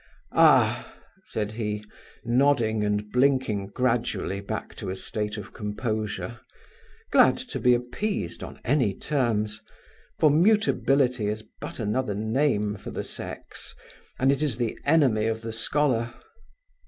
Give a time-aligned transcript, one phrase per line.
[0.33, 0.91] "Ah!"
[1.25, 1.85] said he,
[2.25, 6.39] nodding and blinking gradually back to a state of composure,
[7.11, 9.61] glad to be appeased on any terms;
[10.17, 13.75] for mutability is but another name for the sex,
[14.17, 16.11] and it is the enemy of the scholar.